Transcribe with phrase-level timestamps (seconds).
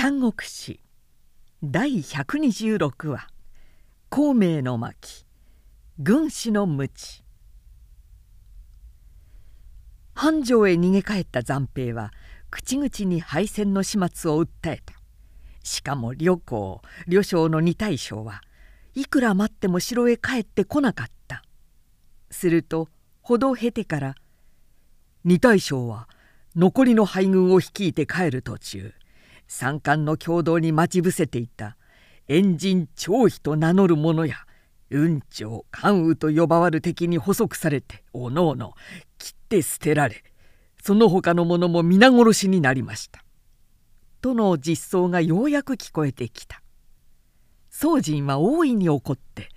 [0.00, 0.78] 三国史
[1.60, 3.26] 第126話
[4.10, 5.26] 「孔明の巻。
[5.98, 7.24] 軍師の無知」
[10.14, 12.12] 繁盛へ逃げ帰った残兵は
[12.48, 14.94] 口々に敗戦の始末を訴えた。
[15.64, 18.44] しかも両公両将の二大将は
[18.94, 21.42] いくら待っても城へ帰ってこなかった。
[22.30, 22.88] すると
[23.20, 24.14] 歩道を経てから
[25.26, 26.08] 「二大将は
[26.54, 28.94] 残りの敗軍を率いて帰る途中。
[29.48, 31.76] 三冠の共同に待ち伏せていた
[32.28, 34.36] 円人張飛と名乗る者や
[34.90, 38.74] 雲長関羽と呼ばわる敵に捕捉されておのおの
[39.18, 40.22] 切って捨てられ
[40.82, 43.24] その他の者も皆殺しになりました。
[44.20, 46.62] との実相がようやく聞こえてきた。
[47.70, 49.48] 宗人は大いに怒って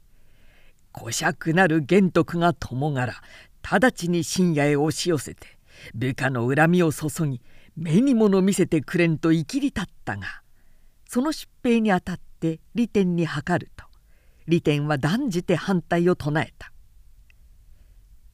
[0.98, 3.16] 「古尺なる玄徳が友柄
[3.64, 5.48] 直ちに深夜へ押し寄せて
[5.96, 7.42] 部下の恨みを注ぎ
[7.82, 10.44] 目に物見せてくれんといきり立ったが
[11.10, 13.86] その疾病にあたって利天に諮ると
[14.48, 16.72] 利天は断じて反対を唱えた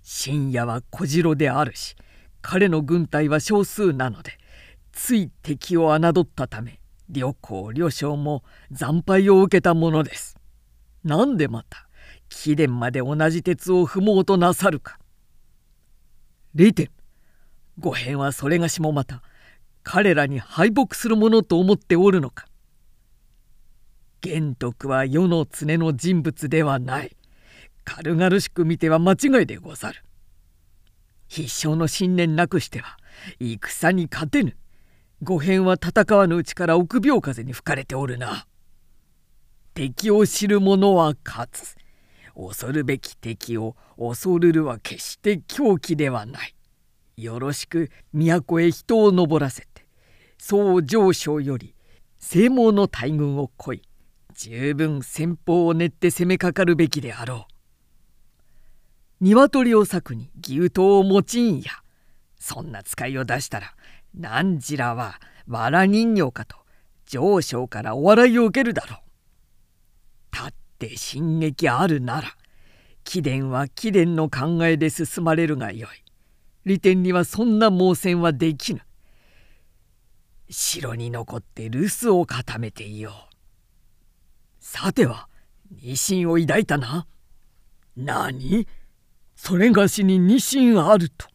[0.01, 1.95] 深夜は小次郎であるし
[2.41, 4.37] 彼の軍隊は少数なので
[4.91, 8.43] つい敵を侮ったため両公両将も
[8.73, 10.35] 惨敗を受けたものです。
[11.05, 11.87] なんでまた
[12.27, 14.99] 貴殿まで同じ鉄を踏もうとなさるか。
[16.53, 16.89] 利天
[17.79, 19.21] 御編はそれがしもまた
[19.89, 22.45] 彼らに敗北するものと思っておるのか。
[24.19, 27.15] 玄徳は世の常の人物ではない。
[27.85, 30.03] 軽々しく見ては間違いでござる。
[31.29, 32.97] 必勝の信念なくしては
[33.39, 34.57] 戦に勝てぬ。
[35.23, 38.45] 御編は戦わぬうちから臆病風に吹かれておるな。
[39.73, 41.77] 敵を知る者は勝つ。
[42.35, 46.53] 恐るべき敵を恐るるは決して狂気ではない。
[47.15, 49.65] よろしく都へ人を登らせ
[50.37, 51.75] 総上昇より
[52.19, 53.81] 正門の大軍を来い
[54.33, 57.53] 十分先方を練って攻めかかるべきであろう。
[59.21, 61.71] 鶏を裂くに牛刀を持ちんや
[62.39, 63.73] そんな使いを出したら
[64.13, 66.57] 何時らは藁人形かと
[67.07, 70.35] 上昇からお笑いを受けるだろう。
[70.35, 72.29] 立って進撃あるなら
[73.03, 76.03] 貴殿は貴殿の考えで進まれるがよい。
[76.65, 78.81] 利点にはそんな猛戦はできぬ。
[80.49, 83.35] 城に残って留守を固めていよう。
[84.59, 85.27] さては
[85.71, 87.07] 二心を抱いたな。
[87.95, 88.67] 何？
[89.35, 91.27] それがしに二心あると。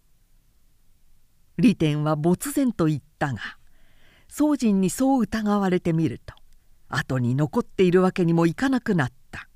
[1.59, 3.39] 利天は没然と言ったが
[4.29, 6.35] 宗人にそう疑われてみると
[6.89, 9.49] 後に残っているわけにもいかなくなった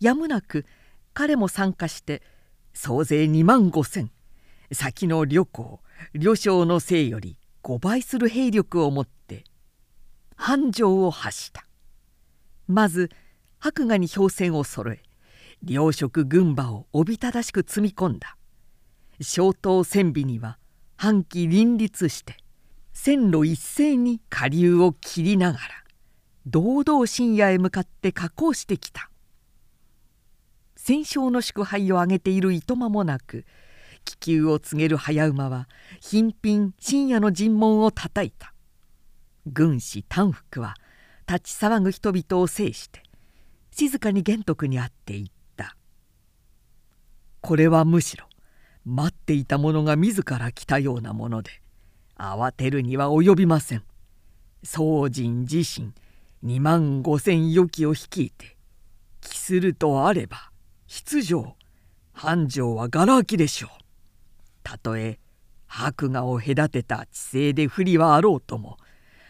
[0.00, 0.66] やむなく
[1.14, 2.22] 彼も参加して
[2.74, 4.10] 総勢2万5千
[4.72, 5.80] 先の旅行
[6.14, 9.42] 旅将のせいより5倍する兵力を持って
[10.36, 11.66] 繁盛を発した。
[12.68, 13.10] まず
[13.58, 15.02] 白馬に氷船を揃え
[15.64, 18.36] 両職軍馬をおびただしく積み込んだ。
[19.20, 20.58] 小刀千尾には
[20.94, 22.36] 半旗林立して
[22.92, 25.64] 線路一斉に下流を切りながら
[26.46, 29.10] 堂々深夜へ向かって下降してきた。
[30.76, 33.44] 戦勝の祝杯を挙げているいとまもなく
[34.06, 35.68] 気球を告げる早馬は
[36.00, 38.54] 頻品深夜の尋問をたたいた。
[39.46, 40.74] 軍師丹福は
[41.28, 43.02] 立ち騒ぐ人々を制して
[43.70, 45.76] 静かに玄徳に会って言った
[47.42, 48.26] 「これはむしろ
[48.84, 51.62] 待っていた者が自ら来たようなもので
[52.16, 53.84] 慌てるには及びません」
[54.64, 55.92] 宗人自身
[56.44, 58.56] 2万5千余機を率いて
[59.20, 60.50] 帰するとあれば
[60.88, 61.56] 出城
[62.12, 63.85] 繁盛はがら空きでしょう。
[64.66, 65.20] たとえ
[65.68, 68.78] 白牙を隔てた地勢で不利はあろうとも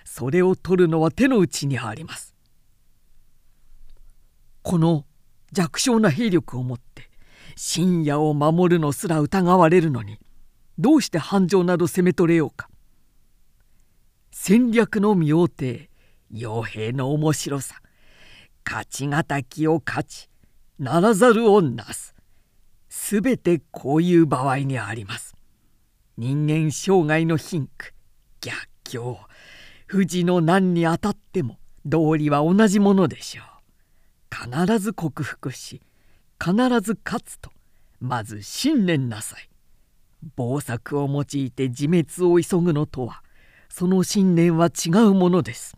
[0.07, 2.35] それを取るのは手の内にあります。
[4.63, 5.05] この
[5.53, 7.11] 弱小な兵力をもって
[7.55, 10.19] 深夜を守るのすら疑われるのに
[10.79, 12.71] どうして繁盛など攻め取れようか。
[14.31, 15.91] 戦略の妙定
[16.33, 17.83] 傭兵の面白さ
[18.65, 20.31] 勝ち敵を勝ち
[20.79, 22.16] ならざるをなす
[22.99, 25.37] すべてこういう場合にあります。
[26.17, 27.93] 人間生涯の貧苦
[28.41, 29.19] 逆境
[29.89, 33.47] 富士の難にあたっても道理は同じものでしょう。
[34.35, 35.83] 必ず克服し
[36.43, 37.53] 必ず勝つと
[38.01, 39.49] まず信念なさい。
[40.37, 43.23] 謀策を用いて自滅を急ぐのとは
[43.69, 45.77] その信念は違うものです。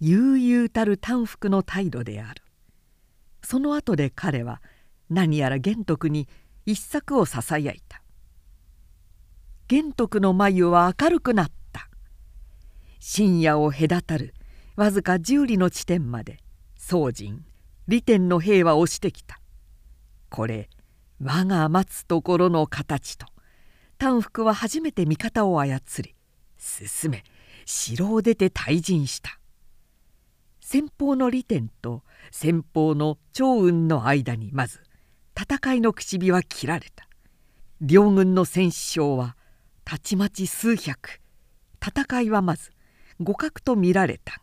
[0.00, 2.42] 悠々たる短服の態度である。
[3.42, 4.60] その後で彼は
[5.12, 6.28] 何やら玄徳に
[6.64, 8.02] 一作をささやいた。
[9.68, 11.88] 玄徳の眉は明るくなった。
[12.98, 14.34] 深夜を隔たる
[14.76, 16.38] わずか十里の地点まで
[16.76, 17.44] 宗人
[17.88, 19.40] 利天の兵は押してきた。
[20.30, 20.70] これ
[21.22, 23.26] 我が待つところの形と
[23.98, 26.14] 丹福は初めて味方を操り
[26.58, 27.24] 進め
[27.66, 29.38] 城を出て退陣した。
[30.60, 34.80] 先方の利天と先方の長雲の間にまず
[35.38, 37.08] 戦いの口火は切られた。
[37.80, 39.36] 両軍の戦死傷は
[39.84, 41.22] たちまち数百。
[41.82, 42.70] 戦いはまず
[43.18, 44.40] 互角と見られたが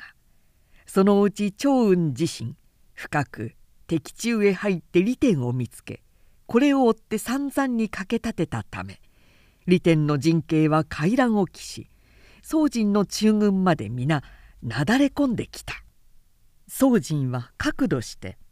[0.85, 2.55] そのうち長雲自身
[2.93, 3.53] 深く
[3.87, 6.03] 敵中へ入って利天を見つけ
[6.47, 8.99] これを追って散々に駆け立てたため
[9.67, 11.89] 利天の陣形は回覧を期し
[12.41, 14.21] 宗人の中軍まで皆
[14.61, 15.73] なだれ込んできた。
[16.67, 18.37] 宗人は角度して「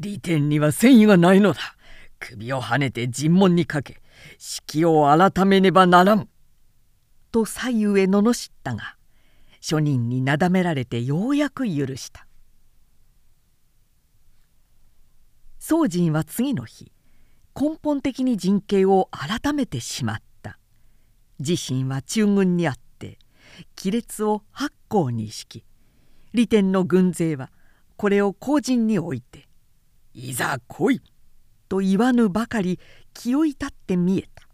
[0.00, 1.60] 利天には戦意がないのだ。
[2.20, 4.00] 首をはねて尋問にかけ
[4.38, 6.28] 式を改めねばならん」
[7.30, 8.96] と左右へ罵ったが
[9.60, 12.26] 庶人になだめられてようやく許した。
[15.58, 16.90] 宗人は次の日
[17.54, 20.58] 根本的に陣形を改めてしまった。
[21.40, 23.18] 自身は中軍にあって
[23.80, 25.64] 亀裂を八甲に敷き
[26.32, 27.50] 利天の軍勢は
[27.96, 29.47] これを後陣に置いて
[30.18, 31.00] 「いざ来い!」
[31.68, 32.80] と言わぬばかり
[33.14, 34.48] 気を至って見えた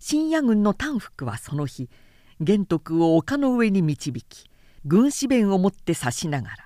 [0.00, 1.88] 深夜軍の丹福はその日
[2.40, 4.50] 玄徳を丘の上に導き
[4.84, 6.56] 軍師弁を持って指しながら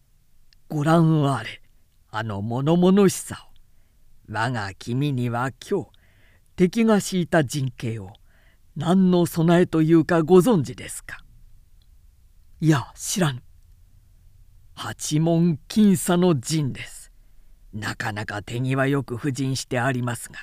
[0.68, 1.62] 「ご覧あれ
[2.10, 3.50] あの物々しさを
[4.32, 5.90] 我が君には今日
[6.54, 8.12] 敵が敷いた陣形を
[8.76, 11.24] 何の備えというかご存知ですか?」
[12.60, 13.42] いや知らぬ
[14.74, 16.99] 八門僅差の陣です
[17.72, 20.38] なかなか手際よく布陣してありますが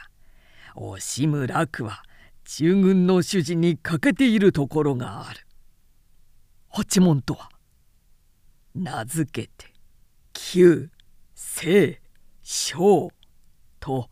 [0.76, 2.04] 惜しむ楽は
[2.46, 5.42] 中軍の主事に欠けているところがある。
[6.70, 7.50] 八門とは
[8.76, 9.74] 名付けて
[10.34, 10.90] 旧
[11.36, 11.98] 清
[12.44, 13.10] 小
[13.80, 14.10] と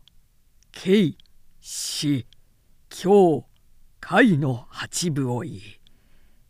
[0.72, 1.16] 慶
[1.60, 2.26] 死
[2.88, 3.44] 京
[4.00, 5.62] 海の八部を言い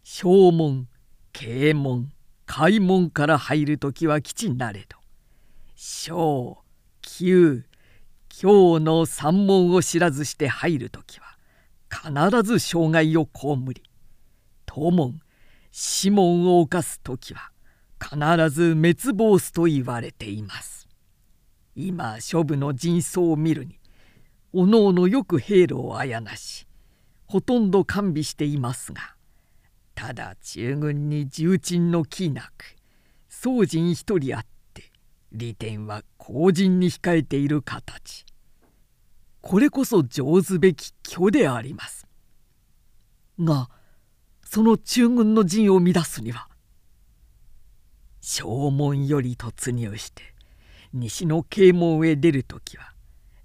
[0.02, 0.88] 正門
[1.32, 2.10] 啓門
[2.46, 4.96] 開門から入る時は吉なれど
[5.78, 6.64] 小
[7.02, 7.62] 旧
[8.42, 11.36] 今日の三門を知らずして入る時は
[11.90, 13.82] 必ず障害を被り
[14.66, 15.20] 東門
[15.70, 17.50] 死門を犯す時は
[18.02, 18.16] 必
[18.48, 20.88] ず滅亡すと言われています。
[21.74, 23.78] 今諸部の人相を見るに
[24.54, 26.66] おのおのよく兵路をあやなし
[27.26, 29.14] ほとんど完備していますが
[29.94, 32.76] ただ中軍に重鎮の気なく
[33.28, 34.55] 宗人一人あって
[35.36, 38.24] 利点は後陣に控えている形
[39.40, 42.06] これこそ上手べき虚であります
[43.40, 43.68] が
[44.42, 46.48] その中軍の陣を乱すには
[48.20, 50.22] 正門より突入して
[50.92, 52.92] 西の啓門へ出る時は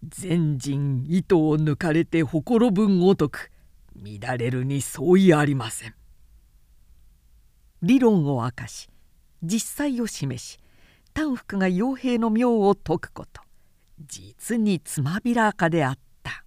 [0.07, 3.51] 全陣糸を抜かれてほころぶんごとく
[3.95, 5.93] 乱れるに相違ありません。
[7.83, 8.89] 理論を明かし
[9.43, 10.59] 実際を示し
[11.13, 13.41] 丹福が傭兵の妙を説くこと。
[13.99, 16.43] 実につまびらかであった。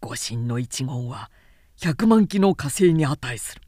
[0.00, 1.30] 御神の一言は
[1.76, 3.62] 百万機の火星に値する。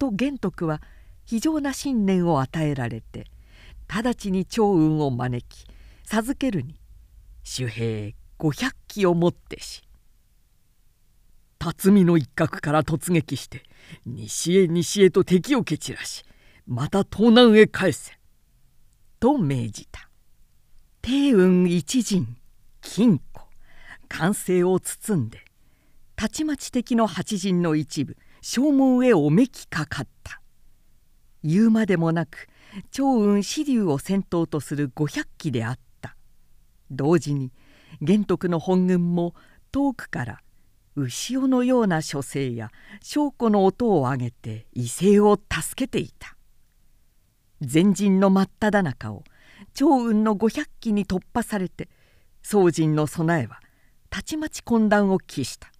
[0.00, 0.80] と玄徳は
[1.26, 3.26] 非常な信念を与えられて
[3.86, 5.66] 直ちに長雲を招き
[6.06, 6.80] 授けるに
[7.58, 9.82] 守兵五百機をもってし
[11.58, 13.62] 辰巳の一角から突撃して
[14.06, 16.24] 西へ西へと敵を蹴散らし
[16.70, 18.12] また東南へ返せ」
[19.18, 20.08] と命じた。
[21.02, 22.36] 帝雲一陣
[22.80, 23.48] 金庫
[24.08, 25.44] 完成を包んで
[26.14, 30.40] たちまち敵の八陣の一部正門へおめきかかった。
[31.42, 32.46] 言うまでもなく
[32.92, 36.14] 長雲支流を先頭とする五百機であった。
[36.88, 37.50] 同時に
[38.00, 39.34] 玄徳の本軍も
[39.72, 40.40] 遠くから
[40.94, 42.70] 牛尾のような書生や
[43.02, 46.36] 証拠の音を上げて威勢を助けていた。
[47.60, 49.24] 前陣の真っ只中を
[49.74, 51.88] 長雲の五百機に突破されて
[52.42, 53.60] 宗人の備えは
[54.08, 55.70] たちまち混乱を期した。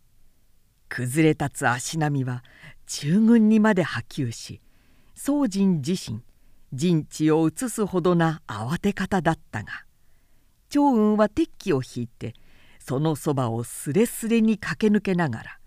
[0.91, 2.43] 崩れ立つ足並みは
[2.87, 4.61] 中軍にまで波及し
[5.15, 6.21] 宗人自身
[6.73, 9.85] 陣地を移すほどな慌て方だったが
[10.69, 12.35] 長雲は鉄器を引いて
[12.79, 15.59] そのそばをすれすれに駆け抜けながら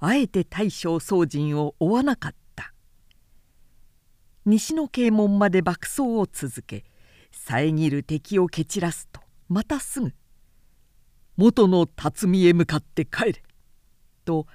[0.00, 2.43] あえて大将宗人を追わなかった。
[4.46, 6.84] 西の啓門まで爆走を続け
[7.30, 10.12] 遮る敵を蹴散らすとまたすぐ
[11.36, 13.42] 「元の辰巳へ向かって帰れ」
[14.24, 14.46] と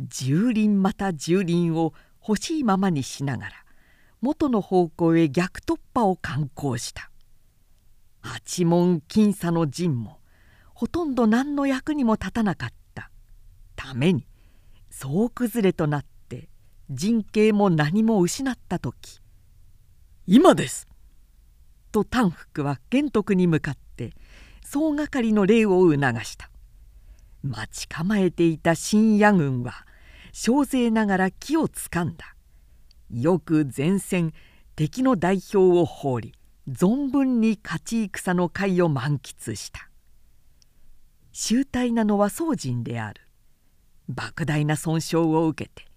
[0.00, 1.94] 蹂躙また蹂躙を
[2.26, 3.52] 欲しいままにしながら
[4.20, 7.10] 元の方向へ逆突破を敢行した。
[8.20, 10.18] 八門僅差の陣も
[10.74, 13.10] ほとんど何の役にも立たなかった。
[13.76, 14.26] ために
[14.90, 16.48] 総崩れとなって
[16.90, 19.20] 陣形も何も失った時
[20.30, 20.86] 「今です!」
[21.90, 24.12] と丹福は玄徳に向かって
[24.62, 26.50] 総がかりの礼を促した。
[27.42, 29.86] 待ち構えていた深夜軍は
[30.32, 32.36] 小勢ながら気をつかんだ。
[33.10, 34.34] よく前線
[34.76, 36.34] 敵の代表を放り
[36.68, 39.88] 存分に勝ち戦の会を満喫した。
[41.32, 43.22] 醜態なのは宗人である。
[44.12, 45.88] 莫大な損傷を受けて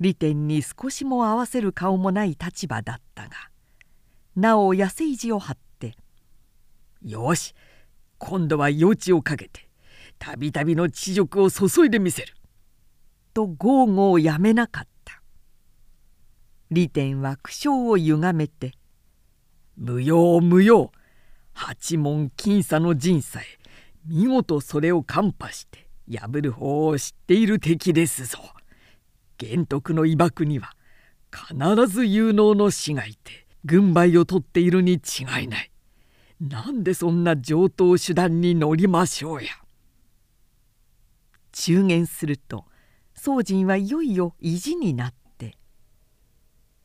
[0.00, 3.36] 利天に少しも合わせる顔もない立場だったが
[4.40, 5.96] なお痩せ意地を張って
[7.02, 7.54] 「よし
[8.18, 9.68] 今度は余地をかけて
[10.18, 12.34] たびたびの恥辱を注いでみせる」
[13.34, 15.22] と豪語をやめなかった
[16.70, 18.74] 利天は苦笑をゆがめて
[19.76, 20.92] 「無用無用
[21.52, 23.44] 八門僅差の陣さえ
[24.06, 28.38] 見事それを看破して破る方を知っている敵ですぞ。
[29.36, 30.74] 玄徳の威爆には
[31.32, 35.70] 必ず有能の死がいて軍配を取っているに違いない。
[36.40, 39.50] なんでそんな上等手段に乗りましょうや。
[41.52, 42.64] 中言すると
[43.14, 45.58] 宗人はいよいよ意地になって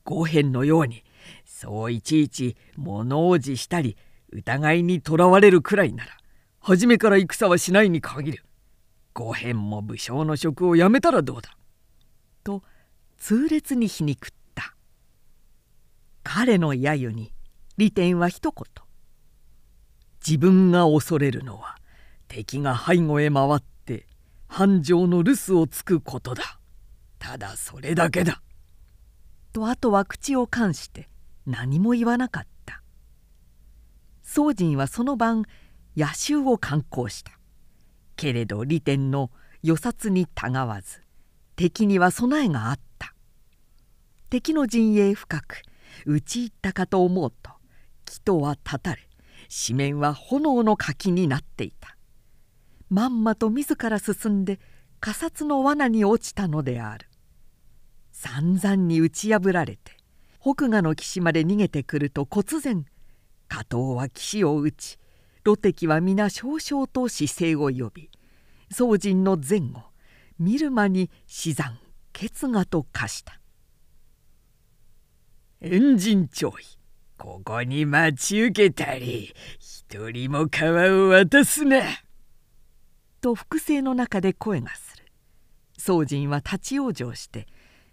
[0.03, 1.03] 五辺のように
[1.45, 3.95] そういちいち物おじしたり
[4.31, 6.17] 疑いにとらわれるくらいなら
[6.59, 8.43] 初めから戦はしないに限る
[9.13, 11.55] 五辺も武将の職を辞めたらどうだ」
[12.43, 12.63] と
[13.17, 14.42] 痛烈に皮肉った
[16.23, 17.33] 彼の揶揄に
[17.77, 18.65] 利天は一言
[20.25, 21.77] 「自分が恐れるのは
[22.27, 24.07] 敵が背後へ回って
[24.47, 26.59] 繁盛の留守をつくことだ。
[27.19, 28.41] ただそれだけだ」
[29.53, 31.09] とあとは口を冠して
[31.45, 32.81] 何も言わなかった。
[34.23, 35.43] 宗人はその晩
[35.95, 37.37] 野襲を敢行した。
[38.15, 39.29] けれど利天の
[39.61, 41.01] 与殺にたがわず
[41.55, 43.13] 敵には備えがあった。
[44.29, 45.61] 敵の陣営深く
[46.05, 47.51] 打ち入ったかと思うと
[48.05, 49.07] 木とは断たれ
[49.49, 51.95] 四面は炎の柿になっていた。
[52.89, 54.59] まんまと自ら進んで
[54.99, 57.07] 仮殺の罠に落ちたのである。
[58.11, 59.91] 散々に打ち破られて
[60.39, 62.85] 北河の岸まで逃げてくると忽然
[63.47, 64.97] 加藤は岸を打ち
[65.43, 68.09] 露敵は皆少々と姿勢を呼び
[68.71, 69.83] 宗人の前後
[70.39, 71.79] 見る間に死産
[72.13, 73.39] 決がと化した
[75.65, 76.51] 「エンジンちょい
[77.17, 79.33] ここに待ち受けたり。
[79.59, 81.79] 一人も皮を渡すな」
[83.21, 85.05] と複製の中で声がする。
[85.77, 87.47] 宗人は立ち往生して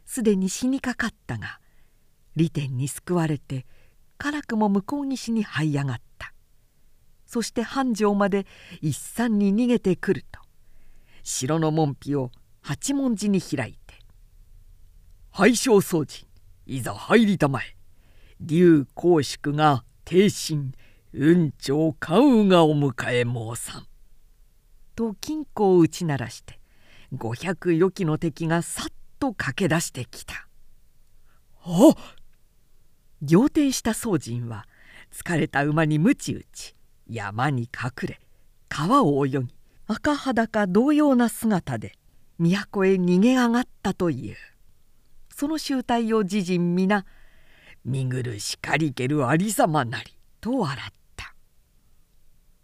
[0.05, 1.61] すでに死にかかったが
[2.35, 3.67] 利天に救われて
[4.19, 6.35] 辛くも向こう岸に這い上がった。
[7.25, 8.49] そして繁盛まで
[8.81, 10.41] 一山に逃げてくると
[11.23, 13.95] 城の門扉を八文字に開いて
[15.31, 16.30] 「拝正掃除
[16.71, 17.77] いざ入りたまえ。
[18.41, 20.73] 竜公祝が帝神
[21.13, 23.87] 雲長関羽がお迎え申さん」
[24.95, 26.61] と金庫を打ち鳴らして
[27.13, 30.47] 500余機の敵がさっと駆け出してきた。
[31.65, 31.97] あ
[33.21, 34.69] 仰天した宗人は
[35.11, 36.77] 疲れた馬に鞭打ち
[37.09, 38.21] 山に隠れ
[38.69, 39.55] 川を泳ぎ
[39.89, 41.99] 赤裸同様な姿で
[42.39, 44.37] 都へ逃げ上がったという。
[45.41, 47.07] その集体を自陣皆
[47.83, 51.35] 「見苦しかりけるありさまなり」と笑った。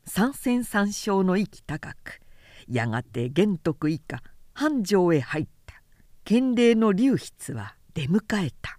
[0.04, 2.20] 三戦三勝の息高く
[2.68, 5.82] やがて玄徳以下繁盛へ入った。
[6.24, 8.78] 建礼の流筆は出迎えた。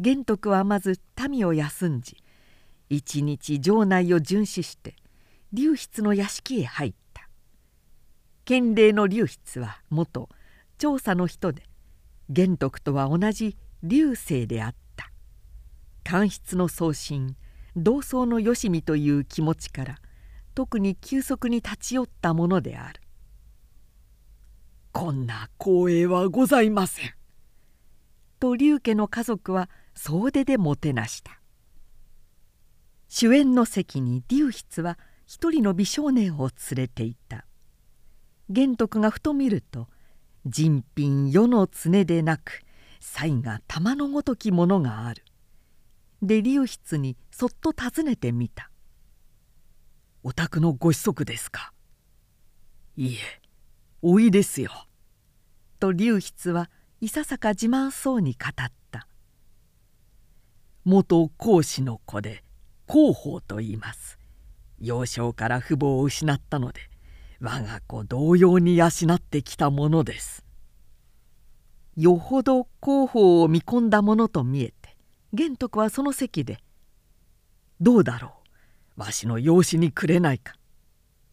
[0.00, 2.16] 玄徳はまず民を休んじ
[2.88, 4.96] 一日城内を巡視して
[5.52, 7.28] 流筆の屋敷へ入った。
[8.44, 10.28] 建礼の流筆は元
[10.78, 11.62] 調査の人で
[12.32, 15.10] 玄徳とは同じ流星であった。
[16.02, 17.36] 官室の送信
[17.76, 19.98] 同窓のよしみという気持ちから
[20.54, 23.00] 特に急速に立ち寄ったものである。
[24.92, 27.14] こんな光栄はございません。
[28.40, 31.38] と龍家の家族は総出でもてなした。
[33.08, 37.46] 主演の席に流筆は一人の美少年を連れていた。
[38.48, 39.88] 玄徳がふと見ると
[40.46, 42.62] 人品世の常でなく
[43.00, 45.24] 才が玉のごときものがある。
[46.20, 48.70] で流筆にそっと尋ねてみた
[50.22, 51.72] 「お宅のご子息ですか?」
[52.96, 53.42] 「いえ
[54.02, 54.70] おいですよ」
[55.80, 56.70] と龍筆は
[57.00, 59.08] いささか自慢そうに語った
[60.84, 62.44] 「元講師の子で
[62.88, 64.18] 広報と言います。
[64.78, 66.90] 幼少から父母を失ったので
[67.44, 70.44] 我が子同様に養ってきたものです」
[71.96, 74.96] よほど広報を見込んだものと見えて
[75.32, 76.62] 玄徳はその席で
[77.80, 78.32] 「どうだろ
[78.96, 80.54] うわしの養子にくれないか」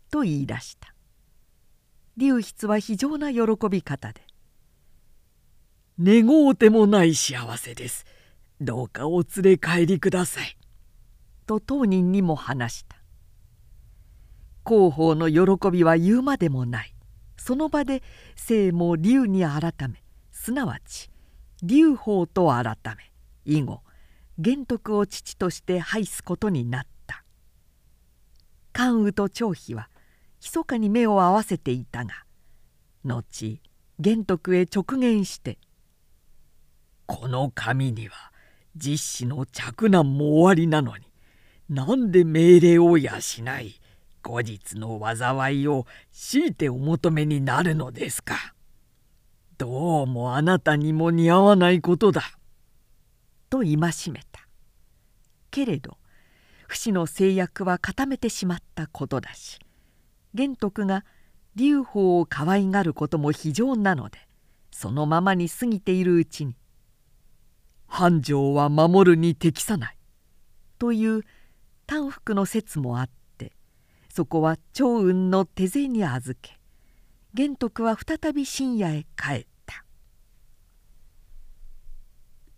[0.09, 0.95] と言い出した。
[2.17, 4.25] 流筆は非常な喜び方で
[6.01, 8.05] 「願うてもない幸せです。
[8.59, 10.57] どうかお連れ帰りください」
[11.45, 12.98] と当人にも話した。
[14.69, 16.93] 広報の喜びは言うまでもない。
[17.37, 18.03] その場で
[18.35, 21.09] 姓も龍に改めすなわち
[21.63, 23.11] 龍宝と改め
[23.45, 23.81] 以後
[24.37, 27.23] 玄徳を父として拝すことになった。
[28.71, 29.89] 関羽と張飛は
[30.39, 32.13] 密かに目を合わせていたが
[33.03, 33.59] 後
[33.99, 35.57] 玄徳へ直言して
[37.07, 38.31] 「この紙には
[38.75, 41.05] 実子の嫡男も終わりなのに
[41.67, 43.09] なんで命令を養
[43.61, 43.81] い
[44.21, 48.53] 後日の災いを強いてお求めになるのですか。
[49.57, 52.21] どうもあなたにも似合わないことだ」
[53.49, 53.89] と戒め
[54.31, 54.47] た。
[55.51, 55.97] けれど
[56.67, 59.59] 不死の制約は固めてしまったことだし
[60.33, 61.03] 玄徳が
[61.55, 64.19] 劉邦を可愛がることも非常なので
[64.71, 66.55] そのままに過ぎているうちに
[67.87, 69.97] 「繁盛は守るに適さない」
[70.77, 71.23] という
[71.87, 73.18] 短服の説もあって
[74.19, 76.59] そこは長雲の手勢に預け
[77.33, 79.48] 玄徳は再び深夜へ帰る。